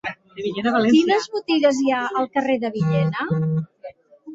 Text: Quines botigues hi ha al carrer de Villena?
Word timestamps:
Quines 0.85 1.29
botigues 1.37 1.85
hi 1.85 1.95
ha 1.95 2.03
al 2.23 2.31
carrer 2.39 2.59
de 2.67 2.77
Villena? 2.81 3.33